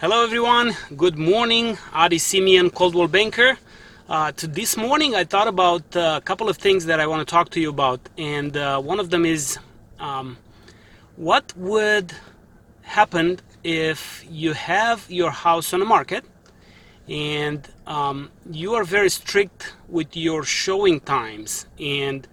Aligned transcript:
Hello 0.00 0.22
everyone, 0.22 0.76
good 0.96 1.18
morning. 1.18 1.76
Adi 1.92 2.18
Simeon, 2.18 2.70
Coldwell 2.70 3.08
Banker. 3.08 3.58
Uh, 4.08 4.30
to 4.30 4.46
this 4.46 4.76
morning, 4.76 5.16
I 5.16 5.24
thought 5.24 5.48
about 5.48 5.96
uh, 5.96 6.20
a 6.22 6.24
couple 6.24 6.48
of 6.48 6.56
things 6.56 6.86
that 6.86 7.00
I 7.00 7.08
want 7.08 7.26
to 7.26 7.28
talk 7.28 7.50
to 7.50 7.60
you 7.60 7.68
about, 7.68 7.98
and 8.16 8.56
uh, 8.56 8.80
one 8.80 9.00
of 9.00 9.10
them 9.10 9.26
is 9.26 9.58
um, 9.98 10.36
what 11.16 11.52
would 11.56 12.12
happen 12.82 13.40
if 13.64 14.24
you 14.30 14.52
have 14.52 15.04
your 15.10 15.32
house 15.32 15.74
on 15.74 15.80
the 15.80 15.86
market 15.86 16.24
and 17.08 17.68
um, 17.88 18.30
you 18.52 18.74
are 18.74 18.84
very 18.84 19.10
strict 19.10 19.74
with 19.88 20.16
your 20.16 20.44
showing 20.44 21.00
times 21.00 21.66
and 21.80 22.28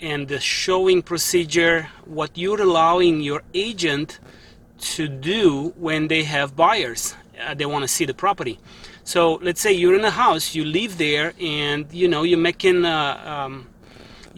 and 0.00 0.28
the 0.28 0.40
showing 0.40 1.02
procedure, 1.02 1.86
what 2.06 2.38
you're 2.38 2.62
allowing 2.62 3.20
your 3.20 3.42
agent 3.52 4.20
to 4.78 5.08
do 5.08 5.72
when 5.76 6.08
they 6.08 6.22
have 6.24 6.56
buyers. 6.56 7.14
Uh, 7.40 7.54
they 7.54 7.66
want 7.66 7.82
to 7.82 7.88
see 7.88 8.04
the 8.04 8.14
property. 8.14 8.58
So 9.04 9.34
let's 9.34 9.60
say 9.60 9.72
you're 9.72 9.94
in 9.94 10.04
a 10.04 10.10
house, 10.10 10.54
you 10.54 10.64
live 10.64 10.98
there, 10.98 11.32
and 11.40 11.86
you 11.92 12.08
know 12.08 12.22
you're 12.22 12.38
making. 12.38 12.84
Uh, 12.84 13.22
um, 13.24 13.68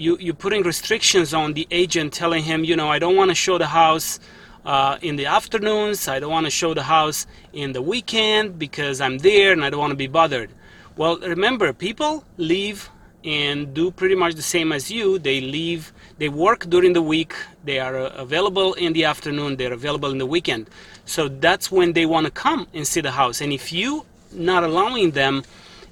you, 0.01 0.17
you're 0.19 0.35
putting 0.35 0.63
restrictions 0.63 1.35
on 1.35 1.53
the 1.53 1.69
agent 1.71 2.13
telling 2.15 2.43
him 2.43 2.65
you 2.65 2.75
know 2.75 2.89
i 2.89 2.99
don't 2.99 3.17
want 3.17 3.31
to 3.31 3.35
show 3.35 3.59
the 3.59 3.67
house 3.67 4.19
uh, 4.65 4.97
in 5.03 5.17
the 5.17 5.27
afternoons 5.27 6.09
i 6.09 6.19
don't 6.19 6.31
want 6.31 6.47
to 6.47 6.51
show 6.51 6.73
the 6.73 6.83
house 6.83 7.27
in 7.53 7.73
the 7.73 7.83
weekend 7.83 8.59
because 8.59 9.01
i'm 9.01 9.19
there 9.19 9.53
and 9.53 9.63
i 9.63 9.69
don't 9.69 9.81
want 9.81 9.91
to 9.91 9.97
be 9.97 10.07
bothered 10.07 10.51
well 10.97 11.19
remember 11.19 11.73
people 11.73 12.25
leave 12.39 12.89
and 13.25 13.75
do 13.75 13.91
pretty 13.91 14.15
much 14.15 14.35
the 14.35 14.43
same 14.43 14.73
as 14.73 14.91
you. 14.91 15.19
They 15.19 15.41
leave, 15.41 15.93
they 16.19 16.29
work 16.29 16.69
during 16.69 16.93
the 16.93 17.03
week, 17.03 17.35
they 17.65 17.79
are 17.79 17.97
uh, 17.97 18.09
available 18.17 18.75
in 18.75 18.93
the 18.93 19.05
afternoon, 19.05 19.57
they're 19.57 19.73
available 19.73 20.11
in 20.11 20.19
the 20.19 20.27
weekend. 20.27 20.71
So 21.05 21.29
that's 21.29 21.71
when 21.71 21.93
they 21.93 22.07
want 22.07 22.27
to 22.27 22.31
come 22.31 22.67
and 22.73 22.87
see 22.87 23.01
the 23.01 23.11
house. 23.11 23.41
And 23.41 23.53
if 23.53 23.73
you 23.73 24.07
not 24.33 24.65
allowing 24.65 25.11
them, 25.11 25.43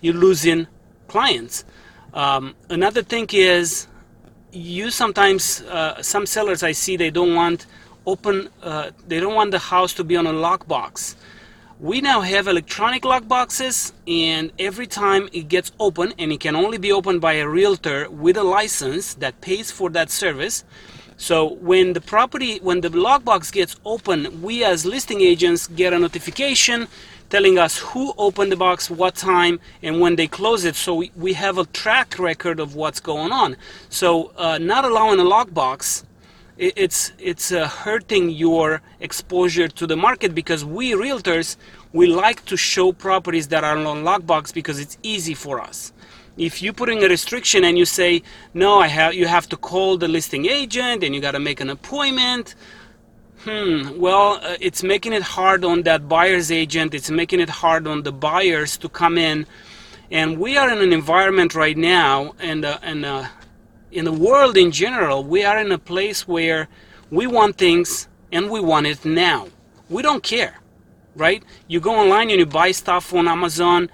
you're 0.00 0.14
losing 0.14 0.66
clients. 1.08 1.64
Um, 2.14 2.54
another 2.70 3.02
thing 3.02 3.26
is 3.32 3.86
you 4.52 4.90
sometimes 4.90 5.62
uh, 5.62 6.02
some 6.02 6.24
sellers 6.26 6.62
I 6.62 6.72
see 6.72 6.96
they 6.96 7.10
don't 7.10 7.34
want 7.34 7.66
open 8.06 8.48
uh, 8.62 8.90
they 9.06 9.20
don't 9.20 9.34
want 9.34 9.50
the 9.50 9.58
house 9.58 9.92
to 9.94 10.04
be 10.04 10.16
on 10.16 10.26
a 10.26 10.32
lockbox 10.32 11.16
we 11.80 12.00
now 12.00 12.22
have 12.22 12.48
electronic 12.48 13.04
lock 13.04 13.28
boxes 13.28 13.92
and 14.08 14.50
every 14.58 14.86
time 14.86 15.28
it 15.32 15.46
gets 15.48 15.70
open 15.78 16.12
and 16.18 16.32
it 16.32 16.40
can 16.40 16.56
only 16.56 16.76
be 16.76 16.90
opened 16.90 17.20
by 17.20 17.34
a 17.34 17.48
realtor 17.48 18.10
with 18.10 18.36
a 18.36 18.42
license 18.42 19.14
that 19.14 19.40
pays 19.40 19.70
for 19.70 19.88
that 19.90 20.10
service. 20.10 20.64
So 21.18 21.54
when 21.54 21.92
the 21.92 22.00
property 22.00 22.58
when 22.58 22.80
the 22.80 22.88
lockbox 22.88 23.52
gets 23.52 23.76
open 23.84 24.42
we 24.42 24.64
as 24.64 24.84
listing 24.84 25.20
agents 25.20 25.68
get 25.68 25.92
a 25.92 25.98
notification 26.00 26.88
telling 27.30 27.58
us 27.58 27.78
who 27.78 28.12
opened 28.18 28.50
the 28.50 28.56
box 28.56 28.90
what 28.90 29.14
time 29.14 29.60
and 29.80 30.00
when 30.00 30.16
they 30.16 30.26
close 30.26 30.64
it. 30.64 30.74
So 30.74 30.96
we, 30.96 31.12
we 31.14 31.34
have 31.34 31.58
a 31.58 31.64
track 31.66 32.18
record 32.18 32.58
of 32.58 32.74
what's 32.74 32.98
going 32.98 33.30
on. 33.30 33.56
So 33.88 34.32
uh, 34.36 34.58
not 34.58 34.84
allowing 34.84 35.20
a 35.20 35.24
lockbox 35.24 36.02
it's 36.58 37.12
it's 37.18 37.52
uh, 37.52 37.68
hurting 37.68 38.30
your 38.30 38.82
exposure 39.00 39.68
to 39.68 39.86
the 39.86 39.96
market 39.96 40.34
because 40.34 40.64
we 40.64 40.92
realtors 40.92 41.56
we 41.92 42.08
like 42.08 42.44
to 42.46 42.56
show 42.56 42.92
properties 42.92 43.48
that 43.48 43.64
are 43.64 43.76
on 43.76 44.04
lockbox 44.04 44.52
because 44.52 44.78
it's 44.80 44.98
easy 45.02 45.34
for 45.34 45.60
us. 45.60 45.92
If 46.36 46.62
you 46.62 46.72
put 46.72 46.88
in 46.88 47.02
a 47.02 47.08
restriction 47.08 47.64
and 47.64 47.78
you 47.78 47.84
say 47.84 48.22
no 48.54 48.80
i 48.80 48.88
have 48.88 49.14
you 49.14 49.26
have 49.26 49.48
to 49.48 49.56
call 49.56 49.96
the 49.98 50.08
listing 50.08 50.46
agent 50.46 51.02
and 51.04 51.14
you 51.14 51.20
got 51.20 51.32
to 51.32 51.40
make 51.40 51.60
an 51.60 51.70
appointment 51.70 52.54
hmm 53.44 53.98
well 53.98 54.40
uh, 54.42 54.56
it's 54.60 54.82
making 54.82 55.12
it 55.12 55.22
hard 55.22 55.64
on 55.64 55.82
that 55.82 56.08
buyer's 56.08 56.50
agent. 56.50 56.94
It's 56.94 57.10
making 57.10 57.40
it 57.40 57.48
hard 57.48 57.86
on 57.86 58.02
the 58.02 58.12
buyers 58.12 58.76
to 58.78 58.88
come 58.88 59.16
in. 59.16 59.46
And 60.10 60.38
we 60.38 60.56
are 60.56 60.70
in 60.70 60.78
an 60.78 60.92
environment 60.92 61.54
right 61.54 61.76
now 61.76 62.34
and 62.40 62.64
uh, 62.64 62.78
and 62.82 63.04
uh, 63.04 63.26
in 63.90 64.04
the 64.04 64.12
world 64.12 64.56
in 64.56 64.70
general, 64.70 65.24
we 65.24 65.44
are 65.44 65.58
in 65.58 65.72
a 65.72 65.78
place 65.78 66.28
where 66.28 66.68
we 67.10 67.26
want 67.26 67.56
things 67.56 68.08
and 68.32 68.50
we 68.50 68.60
want 68.60 68.86
it 68.86 69.04
now. 69.04 69.48
We 69.88 70.02
don't 70.02 70.22
care, 70.22 70.58
right? 71.16 71.42
You 71.68 71.80
go 71.80 71.94
online 71.94 72.30
and 72.30 72.38
you 72.38 72.46
buy 72.46 72.72
stuff 72.72 73.14
on 73.14 73.26
Amazon 73.26 73.90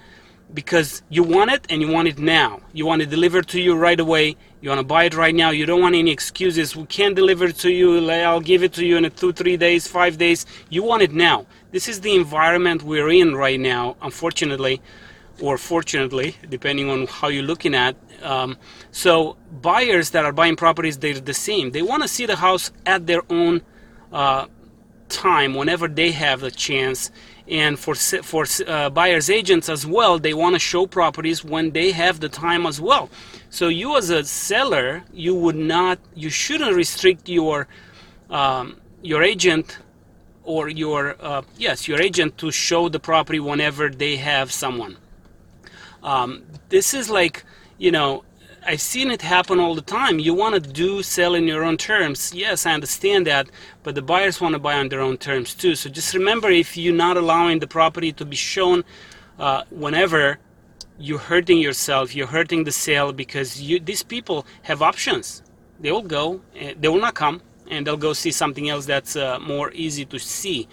because 0.53 1.01
you 1.09 1.23
want 1.23 1.51
it 1.51 1.65
and 1.69 1.81
you 1.81 1.89
want 1.89 2.07
it 2.07 2.19
now. 2.19 2.59
You 2.73 2.85
want 2.85 3.01
it 3.01 3.09
delivered 3.09 3.47
to 3.49 3.61
you 3.61 3.75
right 3.75 3.99
away. 3.99 4.35
You 4.61 4.69
want 4.69 4.79
to 4.79 4.85
buy 4.85 5.05
it 5.05 5.15
right 5.15 5.33
now. 5.33 5.51
You 5.51 5.65
don't 5.65 5.81
want 5.81 5.95
any 5.95 6.11
excuses. 6.11 6.75
We 6.75 6.85
can't 6.85 7.15
deliver 7.15 7.45
it 7.45 7.57
to 7.57 7.71
you. 7.71 8.09
I'll 8.09 8.41
give 8.41 8.63
it 8.63 8.73
to 8.73 8.85
you 8.85 8.97
in 8.97 9.09
two, 9.11 9.31
three 9.31 9.57
days, 9.57 9.87
five 9.87 10.17
days. 10.17 10.45
You 10.69 10.83
want 10.83 11.03
it 11.03 11.13
now. 11.13 11.45
This 11.71 11.87
is 11.87 12.01
the 12.01 12.15
environment 12.15 12.83
we're 12.83 13.09
in 13.09 13.35
right 13.35 13.59
now, 13.59 13.95
unfortunately 14.01 14.81
or 15.41 15.57
fortunately, 15.57 16.35
depending 16.49 16.89
on 16.89 17.07
how 17.07 17.27
you're 17.27 17.43
looking 17.43 17.75
at. 17.75 17.95
Um, 18.23 18.57
so 18.91 19.37
buyers 19.61 20.11
that 20.11 20.25
are 20.25 20.31
buying 20.31 20.55
properties, 20.55 20.97
they're 20.97 21.19
the 21.19 21.33
same. 21.33 21.71
They 21.71 21.81
want 21.81 22.03
to 22.03 22.07
see 22.07 22.25
the 22.25 22.37
house 22.37 22.71
at 22.85 23.07
their 23.07 23.21
own 23.29 23.61
uh, 24.11 24.47
time, 25.09 25.53
whenever 25.53 25.87
they 25.87 26.11
have 26.11 26.41
the 26.41 26.51
chance. 26.51 27.11
And 27.47 27.77
for 27.77 27.93
for 27.95 28.45
uh, 28.65 28.89
buyers 28.89 29.29
agents 29.29 29.69
as 29.69 29.85
well, 29.85 30.17
they 30.17 30.33
want 30.33 30.55
to 30.55 30.59
show 30.59 30.87
properties 30.87 31.43
when 31.43 31.71
they 31.71 31.91
have 31.91 32.19
the 32.19 32.29
time 32.29 32.65
as 32.65 32.81
well. 32.81 33.09
So 33.51 33.67
you 33.67 33.97
as 33.97 34.09
a 34.09 34.23
seller, 34.23 35.03
you 35.13 35.35
would 35.35 35.55
not, 35.55 35.99
you 36.15 36.29
shouldn't 36.29 36.75
restrict 36.75 37.29
your 37.29 37.67
um, 38.31 38.81
your 39.03 39.21
agent 39.21 39.77
or 40.43 40.69
your 40.69 41.15
uh, 41.19 41.43
yes 41.57 41.87
your 41.87 42.01
agent 42.01 42.37
to 42.39 42.49
show 42.51 42.89
the 42.89 42.99
property 42.99 43.39
whenever 43.39 43.89
they 43.89 44.15
have 44.15 44.51
someone 44.51 44.97
um, 46.05 46.43
this 46.69 46.93
is 46.93 47.09
like, 47.09 47.43
you 47.77 47.91
know, 47.91 48.23
I've 48.67 48.81
seen 48.81 49.11
it 49.11 49.21
happen 49.21 49.59
all 49.59 49.75
the 49.75 49.81
time. 49.81 50.17
You 50.19 50.33
want 50.33 50.55
to 50.55 50.61
do 50.61 51.03
sell 51.03 51.35
in 51.35 51.45
your 51.47 51.63
own 51.63 51.77
terms. 51.77 52.33
Yes, 52.33 52.65
I 52.65 52.73
understand 52.73 53.27
that, 53.27 53.49
but 53.83 53.95
the 53.95 54.01
buyers 54.01 54.39
want 54.39 54.53
to 54.53 54.59
buy 54.59 54.75
on 54.75 54.89
their 54.89 55.01
own 55.01 55.17
terms 55.17 55.53
too. 55.53 55.75
So 55.75 55.89
just 55.89 56.13
remember 56.13 56.49
if 56.49 56.77
you're 56.77 56.95
not 56.95 57.17
allowing 57.17 57.59
the 57.59 57.67
property 57.67 58.11
to 58.13 58.25
be 58.25 58.35
shown 58.35 58.83
uh, 59.39 59.63
whenever, 59.69 60.39
you're 60.97 61.19
hurting 61.19 61.57
yourself, 61.57 62.15
you're 62.15 62.27
hurting 62.27 62.63
the 62.63 62.71
sale 62.71 63.11
because 63.11 63.61
you, 63.61 63.79
these 63.79 64.03
people 64.03 64.45
have 64.61 64.81
options. 64.81 65.43
They 65.79 65.91
will 65.91 66.01
go, 66.01 66.41
eh, 66.55 66.73
they 66.79 66.87
will 66.87 67.01
not 67.01 67.15
come, 67.15 67.41
and 67.69 67.85
they'll 67.85 67.97
go 67.97 68.13
see 68.13 68.31
something 68.31 68.69
else 68.69 68.85
that's 68.85 69.15
uh, 69.15 69.39
more 69.39 69.71
easy 69.73 70.05
to 70.05 70.19
see. 70.19 70.67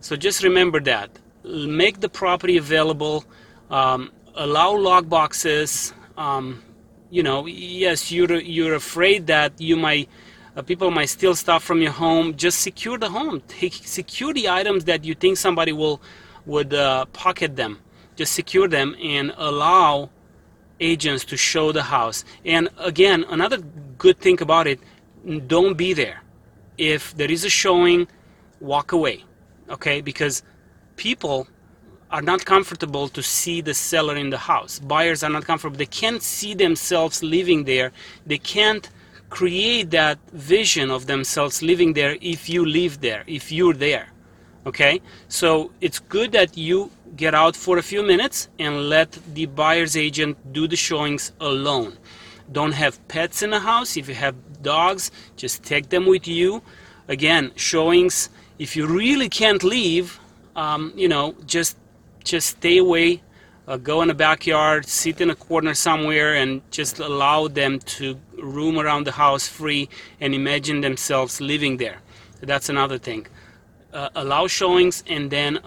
So 0.00 0.14
just 0.14 0.42
remember 0.44 0.80
that. 0.80 1.10
Make 1.44 2.00
the 2.00 2.08
property 2.08 2.56
available. 2.56 3.24
Um, 3.70 4.10
allow 4.36 4.76
lock 4.76 5.08
boxes. 5.08 5.92
Um, 6.16 6.62
you 7.10 7.22
know, 7.22 7.46
yes, 7.46 8.12
you're 8.12 8.40
you're 8.40 8.74
afraid 8.74 9.26
that 9.28 9.60
you 9.60 9.76
might 9.76 10.08
uh, 10.56 10.62
people 10.62 10.90
might 10.90 11.06
steal 11.06 11.34
stuff 11.34 11.62
from 11.62 11.80
your 11.82 11.92
home. 11.92 12.36
Just 12.36 12.60
secure 12.60 12.98
the 12.98 13.10
home. 13.10 13.42
Take, 13.48 13.74
secure 13.74 14.32
the 14.32 14.48
items 14.48 14.84
that 14.84 15.04
you 15.04 15.14
think 15.14 15.36
somebody 15.36 15.72
will 15.72 16.00
would 16.46 16.72
uh, 16.74 17.06
pocket 17.06 17.56
them. 17.56 17.78
Just 18.16 18.32
secure 18.32 18.68
them 18.68 18.96
and 19.02 19.32
allow 19.36 20.10
agents 20.80 21.24
to 21.24 21.36
show 21.36 21.72
the 21.72 21.82
house. 21.82 22.24
And 22.44 22.68
again, 22.78 23.24
another 23.28 23.58
good 23.98 24.18
thing 24.18 24.40
about 24.40 24.66
it: 24.66 24.80
don't 25.46 25.74
be 25.76 25.92
there. 25.92 26.22
If 26.78 27.16
there 27.16 27.30
is 27.30 27.44
a 27.44 27.50
showing, 27.50 28.08
walk 28.60 28.92
away. 28.92 29.24
Okay, 29.68 30.00
because 30.00 30.42
people 30.96 31.48
are 32.10 32.22
not 32.22 32.44
comfortable 32.44 33.08
to 33.08 33.22
see 33.22 33.60
the 33.60 33.74
seller 33.74 34.16
in 34.16 34.30
the 34.30 34.38
house. 34.38 34.78
Buyers 34.78 35.22
are 35.22 35.30
not 35.30 35.44
comfortable. 35.44 35.76
They 35.76 35.86
can't 35.86 36.22
see 36.22 36.54
themselves 36.54 37.22
living 37.22 37.64
there. 37.64 37.92
They 38.26 38.38
can't 38.38 38.88
create 39.28 39.90
that 39.90 40.18
vision 40.32 40.90
of 40.90 41.06
themselves 41.06 41.62
living 41.62 41.94
there 41.94 42.16
if 42.20 42.48
you 42.48 42.64
live 42.64 43.00
there, 43.00 43.24
if 43.26 43.50
you're 43.50 43.74
there. 43.74 44.08
Okay? 44.66 45.00
So 45.28 45.72
it's 45.80 45.98
good 45.98 46.32
that 46.32 46.56
you 46.56 46.90
get 47.16 47.34
out 47.34 47.56
for 47.56 47.78
a 47.78 47.82
few 47.82 48.02
minutes 48.02 48.48
and 48.58 48.88
let 48.88 49.18
the 49.34 49.46
buyer's 49.46 49.96
agent 49.96 50.36
do 50.52 50.68
the 50.68 50.76
showings 50.76 51.32
alone. 51.40 51.96
Don't 52.52 52.72
have 52.72 53.06
pets 53.08 53.42
in 53.42 53.50
the 53.50 53.60
house. 53.60 53.96
If 53.96 54.08
you 54.08 54.14
have 54.14 54.36
dogs, 54.62 55.10
just 55.36 55.64
take 55.64 55.88
them 55.88 56.06
with 56.06 56.28
you. 56.28 56.62
Again, 57.08 57.52
showings, 57.56 58.30
if 58.58 58.76
you 58.76 58.86
really 58.86 59.28
can't 59.28 59.62
leave, 59.64 60.20
um, 60.54 60.92
you 60.96 61.08
know, 61.08 61.34
just 61.46 61.76
just 62.26 62.48
stay 62.58 62.78
away, 62.78 63.22
uh, 63.68 63.76
go 63.76 64.02
in 64.02 64.08
the 64.08 64.14
backyard, 64.14 64.86
sit 64.86 65.20
in 65.20 65.30
a 65.30 65.34
corner 65.34 65.74
somewhere, 65.74 66.34
and 66.34 66.60
just 66.70 66.98
allow 66.98 67.48
them 67.48 67.78
to 67.78 68.18
roam 68.42 68.78
around 68.78 69.06
the 69.06 69.12
house 69.12 69.48
free 69.48 69.88
and 70.20 70.34
imagine 70.34 70.80
themselves 70.80 71.40
living 71.40 71.78
there. 71.78 71.98
That's 72.40 72.68
another 72.68 72.98
thing. 72.98 73.26
Uh, 73.92 74.10
allow 74.14 74.46
showings 74.46 75.02
and 75.06 75.30
then 75.30 75.58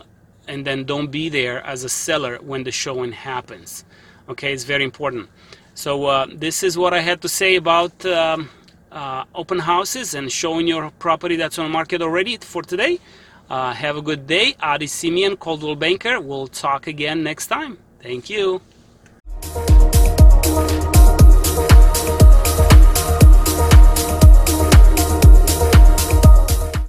and 0.48 0.66
then 0.66 0.84
don't 0.84 1.12
be 1.12 1.30
there 1.30 1.64
as 1.66 1.84
a 1.84 1.90
seller 1.90 2.38
when 2.42 2.64
the 2.64 2.72
showing 2.72 3.12
happens. 3.12 3.86
Okay, 4.28 4.52
it's 4.52 4.64
very 4.64 4.84
important. 4.84 5.30
So 5.76 6.06
uh, 6.06 6.26
this 6.34 6.64
is 6.64 6.78
what 6.78 6.94
I 6.94 7.02
had 7.02 7.22
to 7.22 7.30
say 7.30 7.56
about 7.56 8.04
um, 8.06 8.50
uh, 8.92 9.26
open 9.36 9.60
houses 9.60 10.16
and 10.16 10.32
showing 10.32 10.68
your 10.68 10.92
property 11.00 11.36
that's 11.36 11.60
on 11.60 11.66
the 11.66 11.70
market 11.72 12.02
already 12.02 12.38
for 12.38 12.64
today. 12.64 13.00
Uh, 13.50 13.74
have 13.74 13.98
a 13.98 14.02
good 14.02 14.28
day. 14.28 14.56
Adi 14.62 14.88
Simeon, 14.88 15.36
Coldwell 15.36 15.76
Banker. 15.76 16.20
We'll 16.20 16.48
talk 16.48 16.88
again 16.88 17.24
next 17.24 17.48
time. 17.48 17.80
Thank 18.02 18.30
you. 18.30 18.62